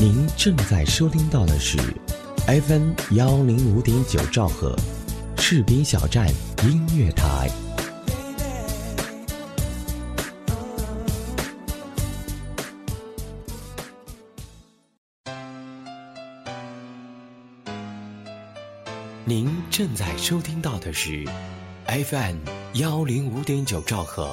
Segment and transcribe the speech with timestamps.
[0.00, 1.76] 您正在收听到的是
[2.46, 4.76] FM 幺零五点九兆赫，
[5.36, 6.28] 士兵小站
[6.62, 7.50] 音乐台。
[19.24, 21.24] 您正在收听到的是
[21.88, 22.36] FM
[22.74, 24.32] 幺零五点九兆赫，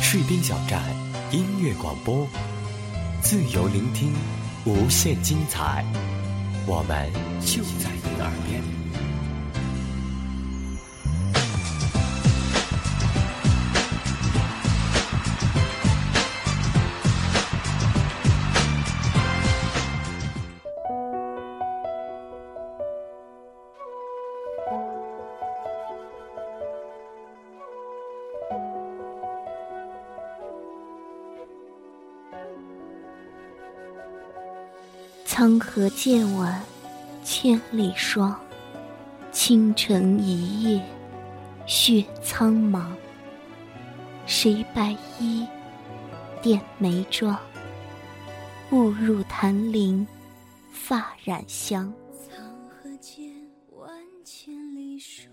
[0.00, 0.82] 士兵小站
[1.30, 2.26] 音乐广播，
[3.22, 4.12] 自由聆听。
[4.66, 5.84] 无限精彩，
[6.66, 7.08] 我们
[7.40, 8.75] 就在你耳边。
[35.26, 36.62] 沧河渐晚
[37.24, 38.38] 千里霜，
[39.32, 40.80] 倾城一夜
[41.66, 42.86] 血苍茫。
[44.24, 45.44] 谁白衣
[46.40, 47.36] 点眉妆？
[48.70, 50.06] 误入檀林
[50.72, 51.92] 发染香。
[52.14, 53.28] 沧河渐
[53.72, 53.90] 晚
[54.24, 55.28] 千里霜。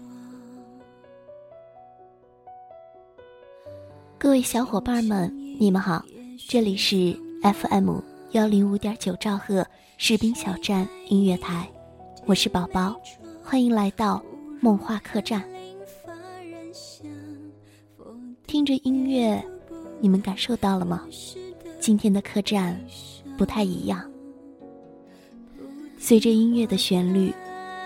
[4.17, 6.03] 各位小伙伴们，你们好，
[6.49, 7.99] 这里是 FM
[8.33, 9.65] 幺零五点九兆赫。
[9.97, 11.69] 士兵小站音乐台，
[12.25, 12.99] 我是宝宝，
[13.43, 14.21] 欢迎来到
[14.59, 15.43] 梦话客栈。
[18.47, 19.41] 听着音乐，
[19.99, 21.07] 你们感受到了吗？
[21.79, 22.83] 今天的客栈
[23.37, 24.03] 不太一样。
[25.99, 27.31] 随着音乐的旋律，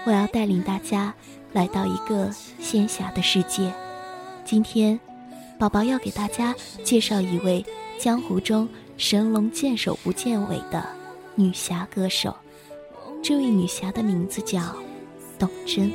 [0.06, 1.14] 我要带领大家
[1.52, 3.70] 来到一个仙侠的世界。
[4.46, 4.98] 今天，
[5.60, 7.64] 宝宝要给大家介绍一位
[8.00, 10.84] 江湖中神龙见首不见尾的。
[11.36, 12.36] 女侠歌手，
[13.24, 14.76] 这位女侠的名字叫
[15.38, 15.92] 董贞。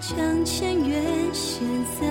[0.00, 1.02] 将前缘
[1.34, 1.60] 写
[2.00, 2.06] 在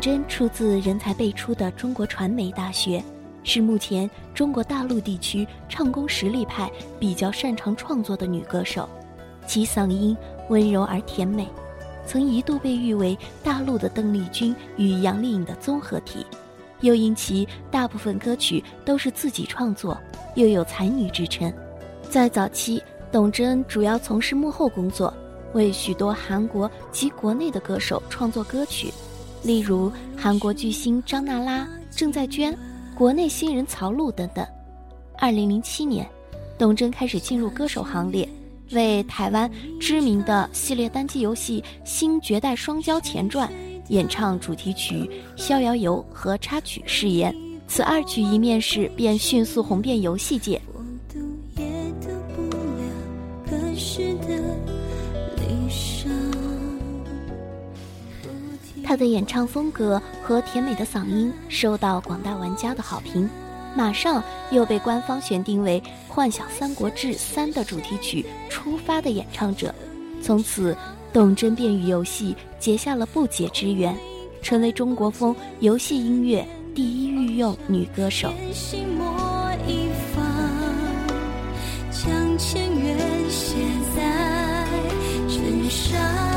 [0.00, 3.04] 董贞出自人才辈出的中国传媒大学，
[3.44, 8.88] 是目前中国大陆地区唱功实力派比较擅长创作的女歌手。
[9.46, 10.16] 其嗓音
[10.48, 11.46] 温柔而甜美，
[12.06, 16.24] 曾一度被誉为大陆的邓丽君与杨丽颖的综合体。
[16.80, 20.00] 又因其大部分歌曲都是自己创作，
[20.34, 21.52] 又有才女之称。
[22.08, 22.82] 在早期，
[23.12, 25.12] 董贞主要从事幕后工作，
[25.52, 28.90] 为许多韩国及国内的歌手创作歌曲。
[29.42, 32.56] 例如韩国巨星张娜拉、郑在娟，
[32.94, 34.46] 国内新人曹璐等等。
[35.16, 36.08] 二零零七年，
[36.58, 38.28] 董贞开始进入歌手行列，
[38.72, 43.48] 为台湾知名的系列单机游戏《新绝代双骄前传》
[43.88, 44.94] 演唱主题曲
[45.36, 47.34] 《逍遥游》和插曲誓言。
[47.66, 50.60] 此二曲一面世，便迅速红遍游戏界。
[58.90, 63.30] 他的演唱风格和甜美的嗓音受到广大玩家的好评，
[63.76, 64.20] 马上
[64.50, 65.80] 又被官方选定为
[66.12, 69.72] 《幻想三国志三》的主题曲《出发》的演唱者。
[70.20, 70.76] 从此，
[71.12, 73.96] 董贞便与游戏结下了不解之缘，
[74.42, 78.34] 成为中国风游戏音乐第一御用女歌手。
[81.92, 82.96] 将千月
[83.28, 83.54] 写
[83.94, 84.66] 在
[85.28, 86.29] 枕上。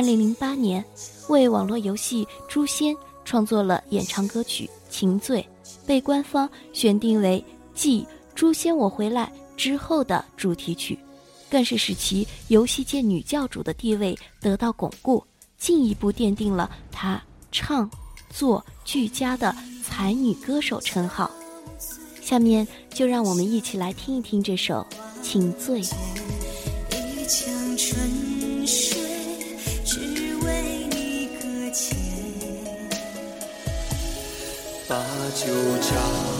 [0.00, 0.82] 二零零八年，
[1.28, 5.42] 为网络游戏《诛仙》创作了演唱歌曲《情醉》，
[5.86, 7.44] 被官方选定为
[7.74, 8.00] 继
[8.34, 10.98] 《诛仙我回来》之后的主题曲，
[11.50, 15.22] 更是使其游戏界女教主的地位得到巩固，
[15.58, 17.90] 进一步奠定了她唱
[18.30, 19.54] 作俱佳的
[19.84, 21.30] 才女歌手称号。
[22.22, 24.86] 下面就让我们一起来听一听这首
[25.22, 25.82] 《情醉》。
[35.28, 36.39] 酒家。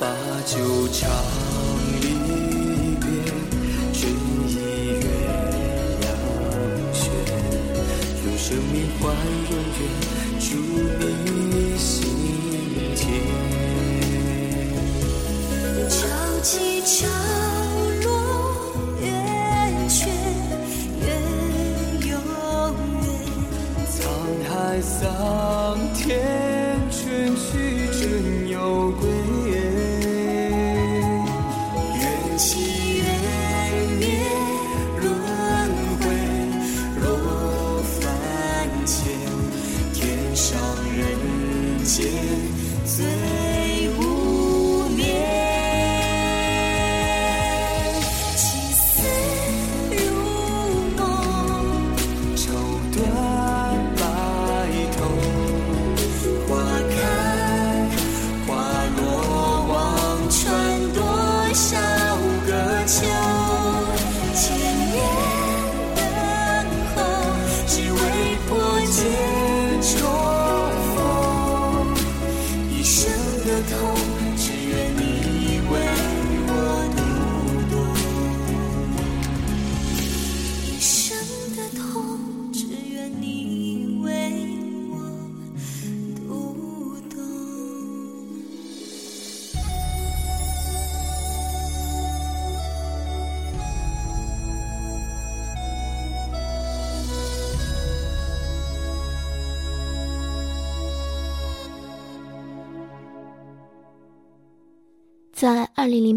[0.00, 0.06] 把
[0.46, 0.56] 酒
[0.88, 1.10] 唱
[2.00, 2.02] 一
[2.98, 3.04] 别，
[3.92, 4.50] 追忆
[4.98, 5.04] 鸳
[6.00, 6.02] 鸯
[6.94, 7.02] 轩。
[8.24, 9.02] 用生命换
[9.50, 9.80] 永远，
[10.40, 10.48] 祝
[11.26, 11.86] 你心
[12.96, 12.98] 田。
[15.90, 15.98] 潮
[16.42, 16.96] 起潮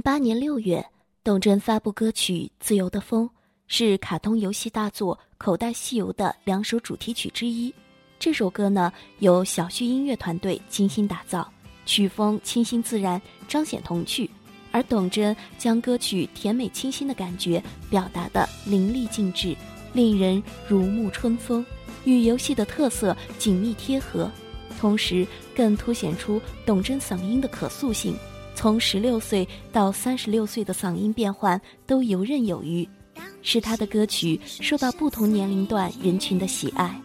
[0.03, 0.86] 八年六月，
[1.24, 3.25] 董贞发布歌曲《自由的风》，
[3.67, 7.74] 是卡通游戏大作《口袋西游》的两首主题曲之一。
[8.19, 11.50] 这首歌呢，由小旭音乐团队精心打造，
[11.86, 14.29] 曲风清新自然，彰显童趣。
[14.74, 19.55] 而董贞将歌曲甜美清新的感觉表达的淋漓尽致，
[19.93, 21.65] 令人如沐春风，
[22.03, 24.29] 与游戏的特色紧密贴合，
[24.81, 28.13] 同时更凸显出董贞嗓音的可塑性。
[28.63, 32.88] 从十六岁到三十六岁的嗓音变换都游刃有余，
[33.41, 36.98] 使他的歌曲受到不同年龄段人群的喜爱。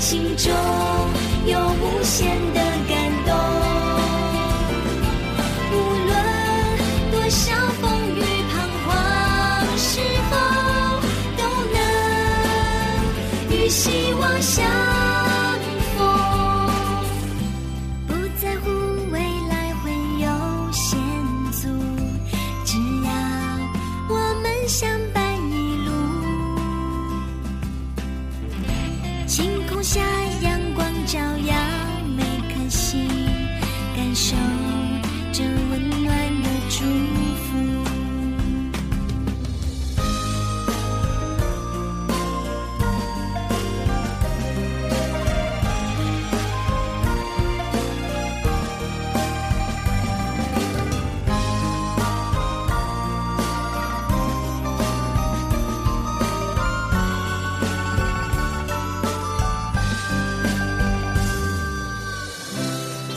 [0.00, 0.67] 心中。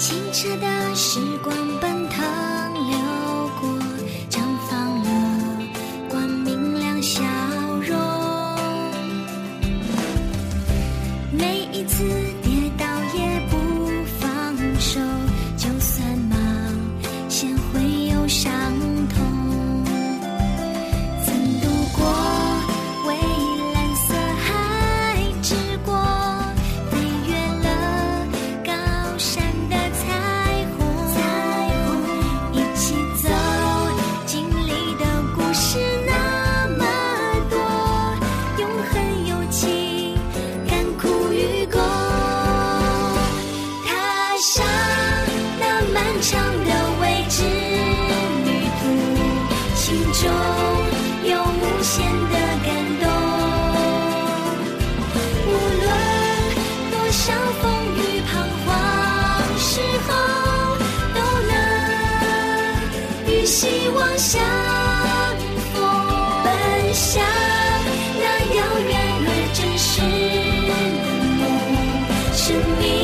[0.01, 2.20] 清澈的时光奔腾。
[63.45, 64.39] 希望相
[65.73, 65.81] 逢
[66.43, 67.23] 奔向
[68.19, 68.23] 那
[68.55, 68.91] 遥远
[69.25, 70.01] 而真实
[70.67, 70.71] 的
[71.39, 71.41] 梦
[72.33, 73.00] 是你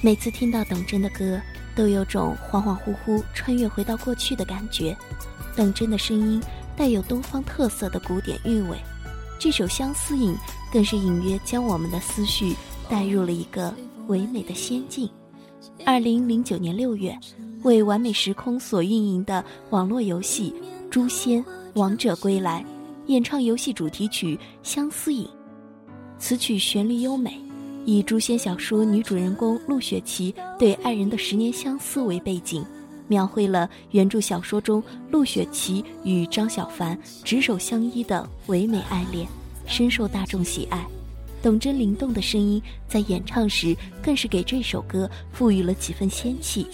[0.00, 1.40] 每次听到董贞的歌，
[1.74, 4.96] 都有种恍恍惚惚穿越回到过去的感觉。
[5.56, 6.40] 董贞的声音
[6.76, 8.78] 带有东方特色的古典韵味，
[9.40, 10.32] 这首《相思引》
[10.72, 12.54] 更是隐约将我们的思绪
[12.88, 13.74] 带入了一个
[14.06, 15.10] 唯美的仙境。
[15.84, 17.18] 二零零九年六月，
[17.64, 20.54] 为完美时空所运营的网络游戏
[20.88, 22.64] 《诛仙王者归来》，
[23.12, 25.24] 演唱游戏主题曲《相思引》，
[26.20, 27.47] 此曲旋律优美。
[27.88, 32.62] 以诛仙小说女主人公陆雪琪对爱人的十年相思为背景，
[33.06, 39.26] 描绘了原著小说中陆雪琪与张小凡执手相依的唯美爱恋，
[39.66, 40.86] 深受大众喜爱。
[41.42, 46.66] 董贞灵动的声音在演唱时，更是给这首歌赋予了几分仙气。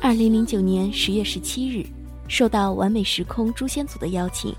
[0.00, 1.86] 二零零九年十月十七日，
[2.26, 4.52] 受到完美时空诛仙组的邀请，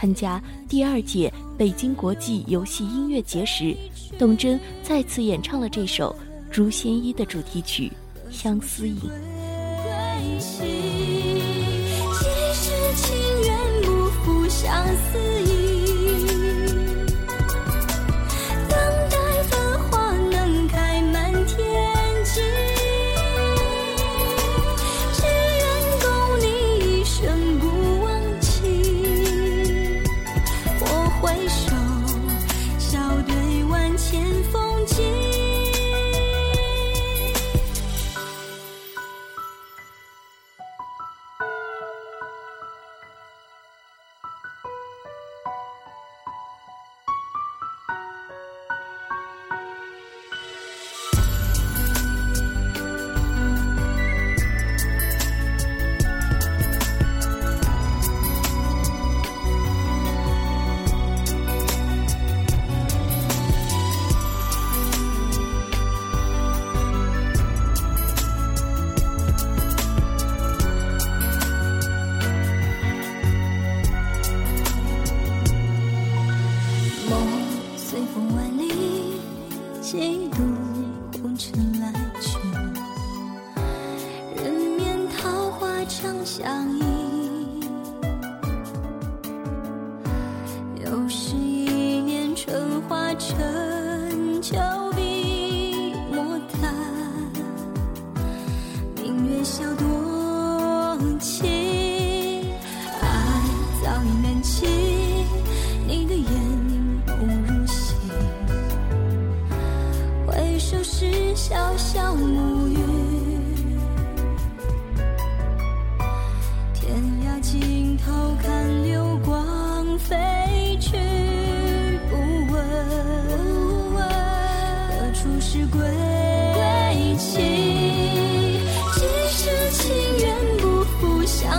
[0.00, 3.76] 参加第二届北京国际游戏音乐节时，
[4.18, 6.16] 董贞再次演唱了这首
[6.50, 7.92] 《诛仙一》的主题曲
[8.34, 8.96] 《相思引》。
[10.38, 10.64] 即
[12.54, 15.29] 使情缘不负相思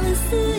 [0.09, 0.50] 意。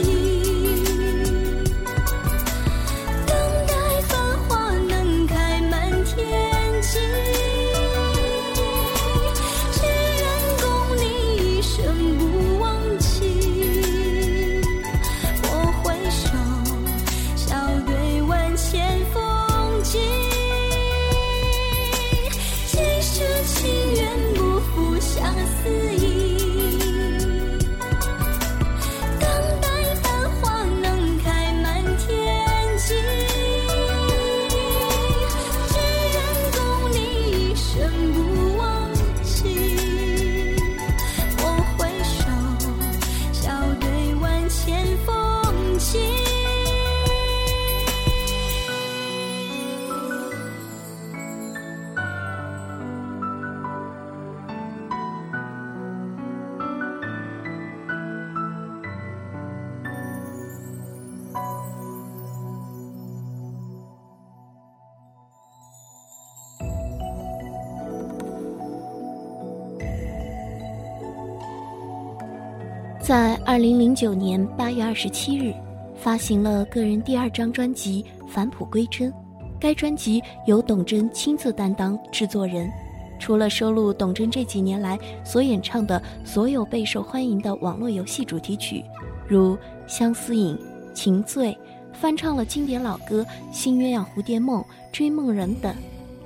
[73.02, 75.52] 在二零零九年八月二十七日，
[75.96, 79.10] 发行了个人第二张专辑《返璞归真》。
[79.58, 82.70] 该专辑由董贞亲自担当制作人，
[83.18, 88.84] 除了收录董贞这几年来所演唱的所有备受欢迎的网络游戏主题曲，
[89.26, 89.56] 如
[89.88, 90.54] 《相思引》
[90.94, 91.48] 《情醉》，
[91.92, 94.62] 翻唱了经典老歌《新鸳鸯蝴蝶梦》
[94.92, 95.74] 《追梦人》等，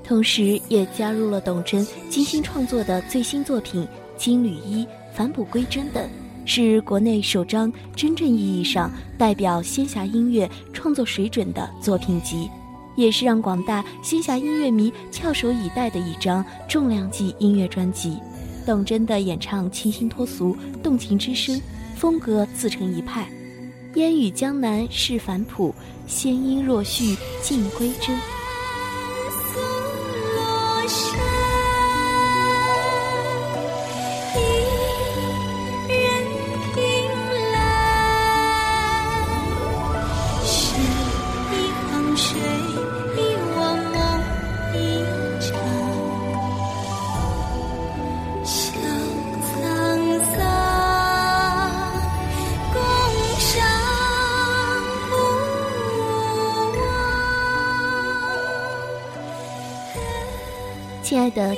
[0.05, 3.83] 同时也加入了董贞精心创作的最新作品
[4.19, 6.07] 《金缕衣》《返璞归真》等。
[6.47, 12.49] 是国内首张真正意义上代表仙侠音乐创作水准的作品集，
[12.95, 18.17] 也是让广大仙侠音乐迷翘首以待的一张重量级音乐专辑。
[18.65, 21.61] 董贞的演唱清新脱俗，动情之声，
[21.97, 23.29] 风格自成一派。
[23.95, 25.75] 烟雨江南是返璞，
[26.07, 28.36] 仙音若续尽归真。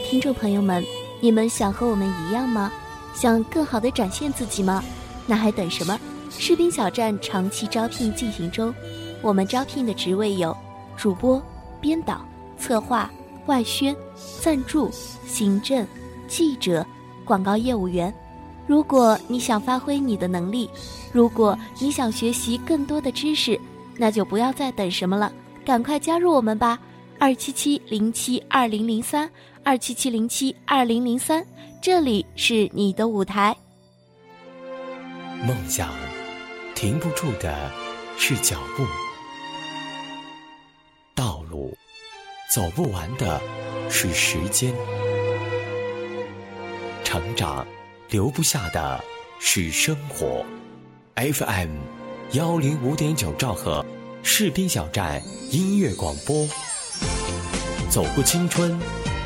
[0.08, 0.82] 听众朋友们，
[1.20, 2.72] 你们想和我们一样吗？
[3.12, 4.82] 想更好的展现自己吗？
[5.26, 6.00] 那还等什么？
[6.30, 8.74] 士兵小站长期招聘进行中，
[9.20, 10.56] 我们招聘的职位有
[10.96, 11.42] 主播、
[11.78, 12.24] 编导、
[12.56, 13.10] 策划、
[13.44, 13.94] 外宣、
[14.40, 14.90] 赞助、
[15.26, 15.86] 行政、
[16.26, 16.86] 记者、
[17.22, 18.12] 广告业务员。
[18.66, 20.70] 如果你想发挥你的能力，
[21.12, 23.60] 如果你想学习更多的知识，
[23.98, 25.30] 那就不要再等什么了，
[25.66, 26.78] 赶快加入我们吧！
[27.20, 29.28] 二七七零七二零零三，
[29.64, 31.44] 二七七零七二零零三，
[31.80, 33.56] 这里是你的舞台。
[35.46, 35.90] 梦想，
[36.74, 37.70] 停不住的
[38.16, 38.84] 是脚步；
[41.14, 41.76] 道路，
[42.50, 43.40] 走不完的
[43.88, 44.72] 是时间；
[47.04, 47.66] 成长。
[48.10, 49.04] 留不下的
[49.38, 50.42] 是生活。
[51.14, 51.76] FM
[52.32, 53.84] 幺零五点九兆赫，
[54.22, 56.48] 士兵小站音乐广播。
[57.90, 58.80] 走过青春，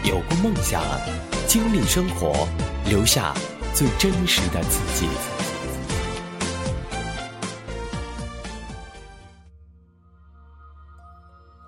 [0.05, 0.83] 有过梦想，
[1.47, 2.49] 经历生活，
[2.88, 3.33] 留下
[3.73, 5.07] 最真实的自己。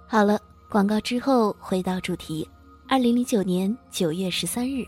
[0.09, 2.49] 好了，广告之后回到主题。
[2.89, 4.85] 二零零九年九月十三日。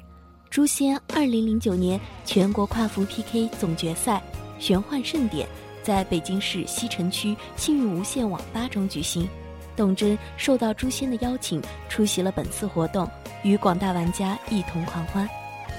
[0.50, 4.22] 诛仙二零零九年全国跨服 PK 总决赛
[4.58, 5.48] 玄幻盛典
[5.82, 9.28] 在北京市西城区幸运无限网吧中举行，
[9.76, 13.08] 董贞受到诛仙的邀请，出席了本次活动，
[13.42, 15.28] 与广大玩家一同狂欢，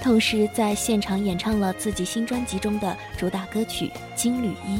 [0.01, 4.77] 同时在现场演唱了自己新专辑中的主打歌曲《金缕衣》。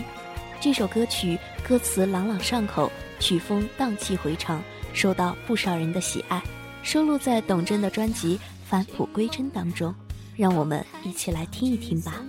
[0.62, 6.42] 这首歌曲歌词朗朗上口，曲风荡气回肠，受到不少人的喜爱，
[6.84, 8.40] 收录在董贞的专辑。
[8.70, 9.96] 返璞归真当中，
[10.36, 12.22] 让我们一起来听一听吧。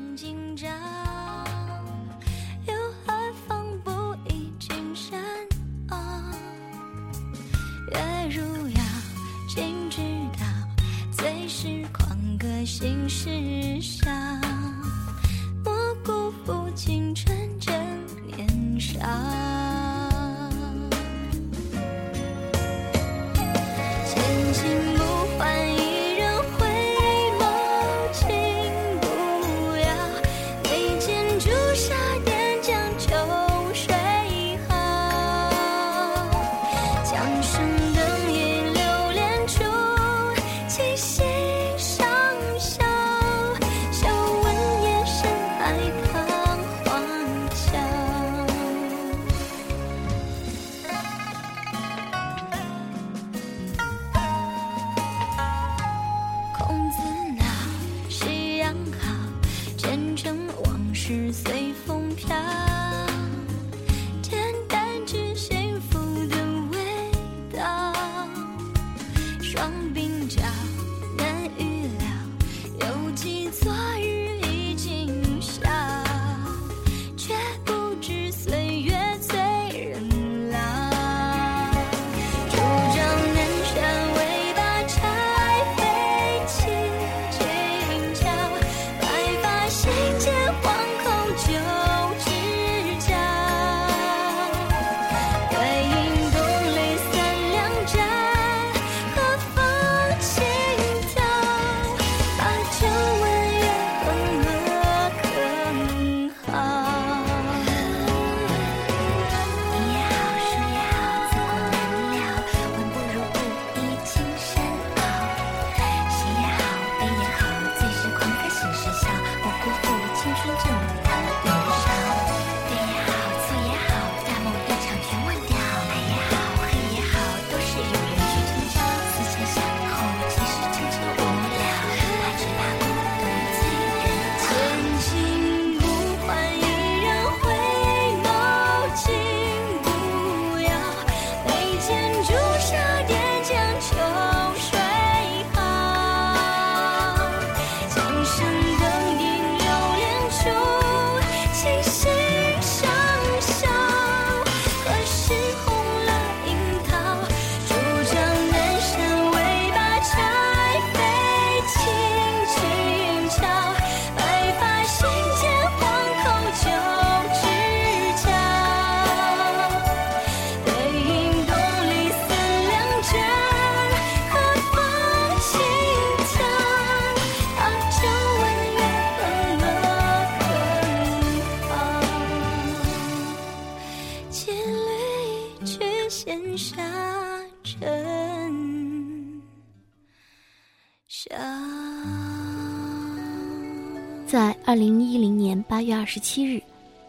[195.78, 196.60] 八月二十七日，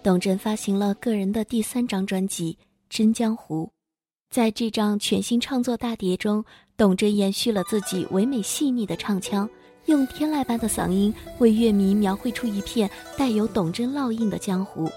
[0.04, 2.56] 董贞发行了个人的第三张专辑
[2.88, 3.66] 《真江湖》。
[4.30, 6.46] 在这张全新创作大碟中，
[6.78, 9.50] 董贞延续了自己唯美细腻的唱腔，
[9.88, 14.88] 用天籁般的嗓音为乐迷描绘出一片带有董贞烙印的江湖。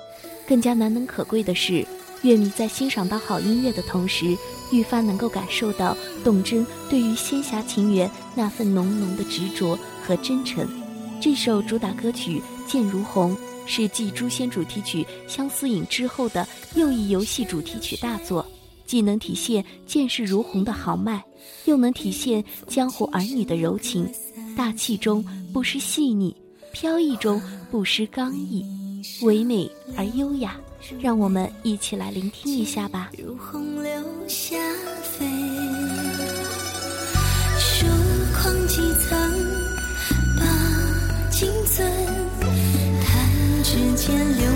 [0.47, 1.83] 更加难能可贵的是，
[2.21, 4.37] 乐迷在欣赏到好音乐的同时，
[4.71, 10.69] 愈发能够感受到董贞对于仙侠情缘那份浓浓的执着和真诚。
[11.19, 12.39] 这首主打歌曲
[12.71, 13.35] 《剑如虹》
[13.66, 18.46] 是继《诛仙》主题曲《相思影》之后的又一游戏主题曲大作。
[18.85, 21.25] 既能体现剑势如虹的豪迈，
[21.64, 24.07] 又能体现江湖儿女的柔情，
[24.55, 26.37] 大气中不失细腻，
[26.72, 28.62] 飘逸中不失刚毅，
[29.22, 30.57] 唯美而优雅。
[31.01, 33.11] 让我们一起来聆听一下吧。
[33.16, 33.92] 如洪流
[34.27, 34.57] 下
[35.03, 35.25] 飞，
[37.59, 37.87] 疏
[38.35, 39.42] 狂几层，
[44.05, 44.52] 千流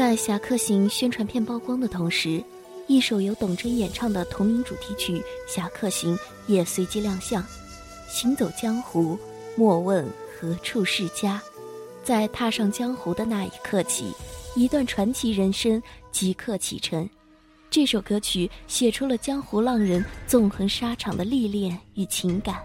[0.00, 2.42] 在《侠客行》宣传片曝光的同时，
[2.86, 7.44] 一首由董贞演唱的同名主题曲《侠客行》也随即亮相。
[8.08, 9.18] 行走江湖，
[9.56, 10.08] 莫问
[10.40, 11.38] 何处是家。
[12.02, 14.10] 在踏上江湖的那一刻起，
[14.56, 17.06] 一段传奇人生即刻启程。
[17.68, 22.56] 这首歌曲写出了江湖浪人纵横沙场的历练与情感，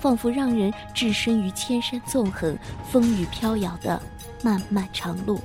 [0.00, 2.56] 仿佛让人置身于千山纵横、
[2.92, 4.00] 风雨飘摇的
[4.40, 5.40] 漫漫长路。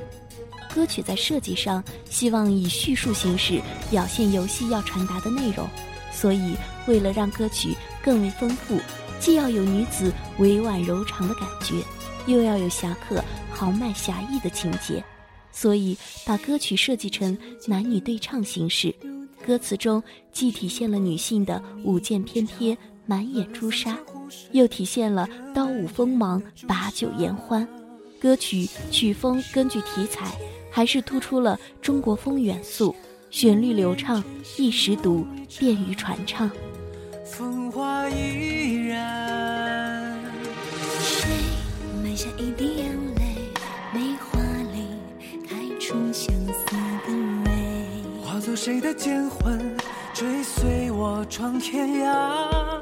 [0.74, 5.68] 歌曲在设计上希望以叙述形式表现游戏要传达的内容，
[6.12, 6.56] 所以
[6.88, 8.80] 为了让歌曲更为丰富，
[9.20, 11.76] 既要有女子委婉柔长的感觉，
[12.26, 15.04] 又要有侠客豪迈侠义的情节，
[15.52, 18.94] 所以把歌曲设计成男女对唱形式。
[19.46, 23.98] 歌词中既体现了女性的舞剑翩翩、满眼朱砂，
[24.52, 27.68] 又体现了刀舞锋芒、把酒言欢。
[28.20, 30.32] 歌曲曲风根据题材，
[30.72, 32.96] 还是突出了中国风元素，
[33.30, 34.24] 旋律流畅，
[34.58, 35.28] 易识读，
[35.60, 36.50] 便于传唱。
[37.26, 40.18] 风花依然。
[41.00, 41.30] 谁
[42.02, 43.36] 埋下一滴眼泪？
[43.94, 44.40] 梅花
[44.74, 44.88] 里
[45.48, 47.52] 开出相思的蕊。
[48.24, 49.76] 化作谁的剑魂，
[50.14, 52.82] 追随我闯天涯。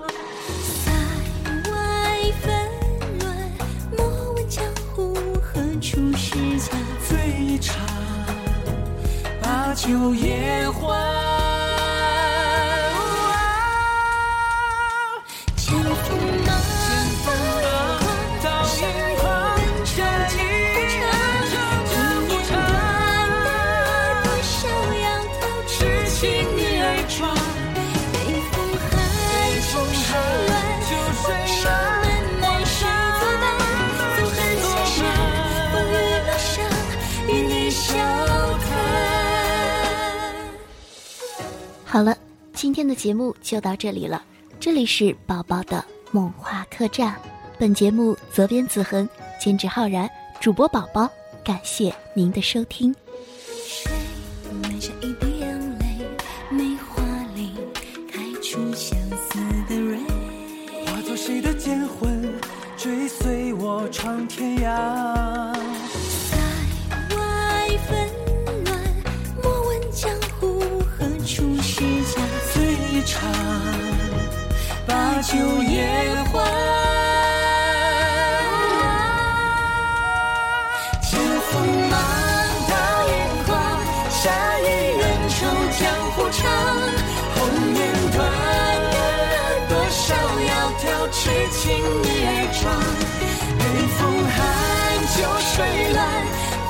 [7.39, 7.75] 一场，
[9.41, 11.58] 把酒言欢。
[41.91, 42.15] 好了，
[42.53, 44.23] 今天的节目就到这里了。
[44.59, 47.15] 这里是宝宝的梦话客栈，
[47.57, 49.09] 本节目责编子恒，
[49.41, 50.07] 监制浩然，
[50.39, 51.09] 主播宝宝。
[51.43, 52.95] 感谢您的收听。
[53.65, 53.91] 谁
[54.61, 55.85] 埋下一滴眼泪？
[56.51, 57.53] 梅花里
[58.07, 59.97] 开出相思的蕊。
[60.85, 62.31] 化作谁的剑魂，
[62.77, 65.28] 追随我闯天涯。
[75.29, 76.43] 把酒言欢。
[81.01, 81.53] 剑锋
[81.89, 81.93] 芒
[82.67, 82.73] 到
[83.07, 83.13] 眼
[83.45, 83.49] 眶，
[84.09, 84.21] 杀
[84.59, 84.63] 一
[84.97, 85.37] 人愁
[85.77, 85.81] 江
[86.13, 86.41] 湖长。
[87.35, 87.37] 红
[87.75, 87.79] 颜
[88.11, 88.17] 断，
[89.69, 90.05] 多少
[90.39, 91.61] 窈窕痴情
[92.01, 92.27] 女儿
[92.59, 92.63] 装。
[93.59, 93.61] 北
[93.97, 94.01] 风
[94.33, 94.37] 寒，
[95.13, 95.15] 秋
[95.53, 95.57] 水
[95.93, 95.97] 乱，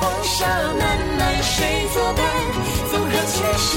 [0.22, 0.36] 沙
[0.78, 0.80] 漫
[1.18, 2.20] 漫谁作伴？
[2.90, 3.76] 纵横千山，